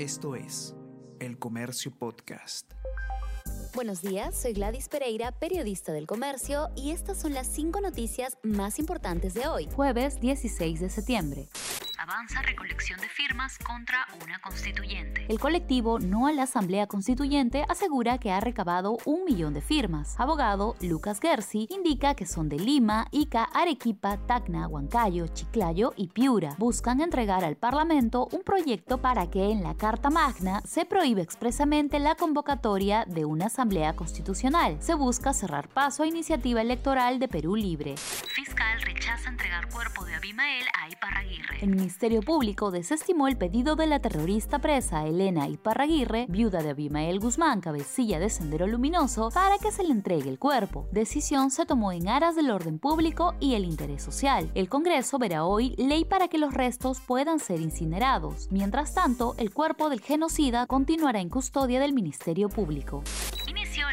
Esto 0.00 0.34
es 0.34 0.74
El 1.18 1.38
Comercio 1.38 1.90
Podcast. 1.90 2.72
Buenos 3.74 4.00
días, 4.00 4.34
soy 4.34 4.54
Gladys 4.54 4.88
Pereira, 4.88 5.30
periodista 5.30 5.92
del 5.92 6.06
comercio, 6.06 6.70
y 6.74 6.92
estas 6.92 7.20
son 7.20 7.34
las 7.34 7.46
cinco 7.46 7.82
noticias 7.82 8.38
más 8.42 8.78
importantes 8.78 9.34
de 9.34 9.46
hoy, 9.46 9.68
jueves 9.76 10.18
16 10.18 10.80
de 10.80 10.88
septiembre 10.88 11.48
avanza 12.10 12.42
recolección 12.42 12.98
de 13.00 13.08
firmas 13.08 13.56
contra 13.58 14.04
una 14.24 14.40
constituyente. 14.40 15.26
El 15.28 15.38
colectivo 15.38 16.00
No 16.00 16.26
a 16.26 16.32
la 16.32 16.42
Asamblea 16.42 16.88
Constituyente 16.88 17.64
asegura 17.68 18.18
que 18.18 18.32
ha 18.32 18.40
recabado 18.40 18.98
un 19.04 19.24
millón 19.24 19.54
de 19.54 19.60
firmas. 19.60 20.18
Abogado 20.18 20.74
Lucas 20.80 21.20
Gersi 21.20 21.68
indica 21.70 22.16
que 22.16 22.26
son 22.26 22.48
de 22.48 22.58
Lima, 22.58 23.06
Ica, 23.12 23.44
Arequipa, 23.44 24.18
Tacna, 24.26 24.66
Huancayo, 24.66 25.28
Chiclayo 25.28 25.92
y 25.96 26.08
Piura. 26.08 26.56
Buscan 26.58 27.00
entregar 27.00 27.44
al 27.44 27.56
Parlamento 27.56 28.28
un 28.32 28.42
proyecto 28.42 28.98
para 28.98 29.30
que 29.30 29.50
en 29.50 29.62
la 29.62 29.76
Carta 29.76 30.10
Magna 30.10 30.62
se 30.64 30.84
prohíbe 30.84 31.22
expresamente 31.22 32.00
la 32.00 32.16
convocatoria 32.16 33.04
de 33.06 33.24
una 33.24 33.46
Asamblea 33.46 33.94
Constitucional. 33.94 34.78
Se 34.80 34.94
busca 34.94 35.32
cerrar 35.32 35.68
paso 35.68 36.02
a 36.02 36.08
iniciativa 36.08 36.60
electoral 36.60 37.20
de 37.20 37.28
Perú 37.28 37.54
Libre. 37.54 37.94
Rechaza 38.84 39.30
entregar 39.30 39.70
cuerpo 39.70 40.04
de 40.04 40.14
Abimael 40.14 40.66
a 40.78 40.90
Iparraguirre. 40.90 41.58
El 41.62 41.70
Ministerio 41.70 42.20
Público 42.20 42.70
desestimó 42.70 43.26
el 43.26 43.38
pedido 43.38 43.74
de 43.74 43.86
la 43.86 44.00
terrorista 44.00 44.58
presa 44.58 45.06
Elena 45.06 45.48
Iparraguirre, 45.48 46.26
viuda 46.28 46.62
de 46.62 46.70
Abimael 46.70 47.20
Guzmán, 47.20 47.62
cabecilla 47.62 48.18
de 48.18 48.28
Sendero 48.28 48.66
Luminoso, 48.66 49.30
para 49.32 49.56
que 49.58 49.72
se 49.72 49.82
le 49.82 49.92
entregue 49.92 50.28
el 50.28 50.38
cuerpo. 50.38 50.86
Decisión 50.92 51.50
se 51.50 51.64
tomó 51.64 51.92
en 51.92 52.08
aras 52.08 52.36
del 52.36 52.50
orden 52.50 52.78
público 52.78 53.34
y 53.40 53.54
el 53.54 53.64
interés 53.64 54.02
social. 54.02 54.50
El 54.54 54.68
Congreso 54.68 55.18
verá 55.18 55.44
hoy 55.44 55.74
ley 55.78 56.04
para 56.04 56.28
que 56.28 56.38
los 56.38 56.52
restos 56.52 57.00
puedan 57.00 57.38
ser 57.38 57.60
incinerados. 57.60 58.48
Mientras 58.50 58.92
tanto, 58.92 59.34
el 59.38 59.52
cuerpo 59.52 59.88
del 59.88 60.02
genocida 60.02 60.66
continuará 60.66 61.20
en 61.20 61.30
custodia 61.30 61.80
del 61.80 61.94
Ministerio 61.94 62.50
Público 62.50 63.02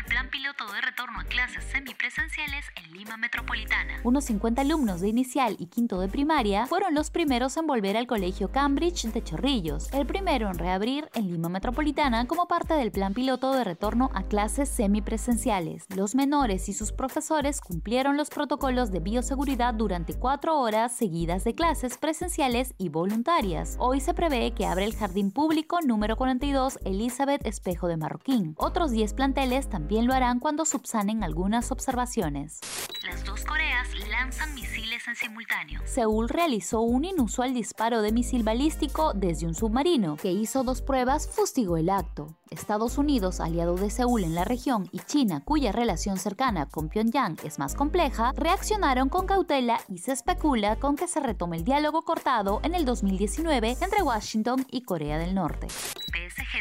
plan 0.08 0.30
piloto 0.30 0.72
de 0.72 0.82
retorno 0.82 1.20
a 1.20 1.24
clases 1.26 1.64
semipresenciales 1.66 2.66
en 2.76 2.94
Lima 2.94 3.18
Metropolitana. 3.18 4.00
Unos 4.04 4.24
50 4.26 4.62
alumnos 4.62 5.02
de 5.02 5.10
inicial 5.10 5.56
y 5.60 5.68
quinto 5.68 6.00
de 6.00 6.08
primaria 6.08 6.66
fueron 6.66 6.96
los 6.96 7.12
primeros 7.12 7.58
en 7.58 7.68
volver 7.68 7.98
al 7.98 8.08
colegio 8.08 8.50
Cambridge 8.52 9.04
de 9.12 9.24
Chorrillos, 9.24 9.92
el 9.94 10.08
primero 10.08 10.50
en 10.50 10.58
reabrir 10.58 11.10
en 11.14 11.28
Lima 11.28 11.50
Metropolitana 11.50 12.26
como 12.26 12.48
parte 12.48 12.74
del 12.74 12.92
plan 12.92 13.14
piloto 13.14 13.52
de 13.52 13.66
retorno 13.66 14.10
a 14.14 14.24
clases 14.24 14.70
semipresenciales. 14.70 15.86
Los 15.94 16.16
menores 16.16 16.70
y 16.70 16.74
sus 16.74 16.94
profesores 16.94 17.60
cumplieron 17.60 18.16
los 18.16 18.30
protocolos 18.30 18.92
de 18.92 19.02
bioseguridad 19.02 19.74
durante 19.74 20.14
cuatro 20.14 20.58
horas 20.60 20.96
seguidas 20.96 21.44
de 21.44 21.54
clases 21.54 21.98
presenciales 21.98 22.74
y 22.78 22.90
voluntarias. 22.90 23.76
Hoy 23.80 24.00
se 24.00 24.14
prevé 24.14 24.54
que 24.54 24.66
abre 24.66 24.86
el 24.86 24.96
jardín 24.96 25.32
público 25.32 25.80
número 25.82 26.16
42 26.16 26.80
Elizabeth 26.86 27.46
Espejo 27.46 27.88
de 27.88 27.98
Marroquín. 27.98 28.56
Otros 28.58 28.92
10 28.92 29.14
planteles 29.14 29.70
también 29.70 29.97
lo 30.06 30.14
harán 30.14 30.40
cuando 30.40 30.66
subsanen 30.66 31.24
algunas 31.24 31.72
observaciones. 31.72 32.60
Las 33.06 33.24
dos 33.24 33.44
Coreas 33.46 33.88
lanzan 34.10 34.54
misiles 34.54 35.08
en 35.08 35.16
simultáneo. 35.16 35.80
Seúl 35.86 36.28
realizó 36.28 36.82
un 36.82 37.06
inusual 37.06 37.54
disparo 37.54 38.02
de 38.02 38.12
misil 38.12 38.44
balístico 38.44 39.14
desde 39.14 39.48
un 39.48 39.56
submarino, 39.56 40.18
que 40.18 40.32
hizo 40.32 40.64
dos 40.64 40.82
pruebas, 40.82 41.30
fustigó 41.30 41.78
el 41.78 41.90
acto. 41.90 42.36
Estados 42.50 42.98
Unidos, 42.98 43.40
aliado 43.40 43.76
de 43.76 43.90
Seúl 43.90 44.24
en 44.24 44.36
la 44.36 44.44
región, 44.44 44.90
y 44.92 45.00
China, 45.00 45.42
cuya 45.44 45.72
relación 45.72 46.18
cercana 46.18 46.66
con 46.66 46.90
Pyongyang 46.90 47.38
es 47.44 47.60
más 47.60 47.76
compleja, 47.76 48.34
reaccionaron 48.36 49.10
con 49.10 49.26
cautela 49.26 49.80
y 49.88 50.00
se 50.00 50.12
especula 50.12 50.76
con 50.76 50.96
que 50.96 51.08
se 51.08 51.20
retome 51.20 51.58
el 51.58 51.64
diálogo 51.64 52.04
cortado 52.04 52.60
en 52.64 52.76
el 52.76 52.86
2019 52.86 53.78
entre 53.82 54.04
Washington 54.04 54.66
y 54.70 54.82
Corea 54.82 55.18
del 55.18 55.34
Norte. 55.34 55.68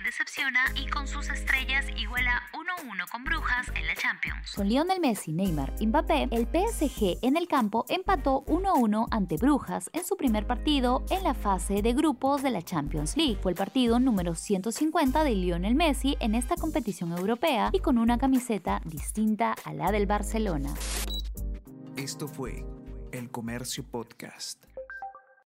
Decepciona 0.07 0.61
y 0.77 0.87
con 0.87 1.09
sus 1.09 1.29
estrellas 1.31 1.85
iguala 1.97 2.41
1-1 2.53 3.11
con 3.11 3.25
Brujas 3.25 3.67
en 3.75 3.89
la 3.89 3.97
Champions. 3.97 4.53
Con 4.55 4.69
Lionel 4.69 5.01
Messi, 5.01 5.33
Neymar 5.33 5.75
y 5.81 5.89
Mbappé, 5.89 6.29
el 6.31 6.47
PSG 6.47 7.19
en 7.23 7.37
el 7.37 7.49
campo 7.49 7.85
empató 7.89 8.45
1-1 8.45 9.09
ante 9.11 9.37
Brujas 9.37 9.91
en 9.93 10.05
su 10.05 10.17
primer 10.17 10.47
partido 10.47 11.05
en 11.11 11.25
la 11.25 11.35
fase 11.35 11.83
de 11.83 11.93
grupos 11.93 12.45
de 12.45 12.53
la 12.53 12.63
Champions 12.63 13.17
League. 13.17 13.41
Fue 13.43 13.51
el 13.51 13.59
partido 13.59 13.99
número 13.99 14.37
150 14.37 15.25
de 15.25 15.35
Lionel 15.35 15.75
Messi 15.75 16.17
en 16.21 16.37
esta 16.37 16.55
competición 16.55 17.11
europea 17.11 17.71
y 17.73 17.81
con 17.81 17.99
una 17.99 18.17
camiseta 18.17 18.81
distinta 18.85 19.57
a 19.65 19.73
la 19.73 19.91
del 19.91 20.07
Barcelona. 20.07 20.73
Esto 21.97 22.29
fue 22.29 22.65
El 23.11 23.29
Comercio 23.33 23.83
Podcast. 23.83 24.67